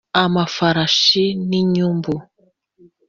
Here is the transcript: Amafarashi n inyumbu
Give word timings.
Amafarashi 0.23 1.23
n 1.49 1.51
inyumbu 1.61 2.13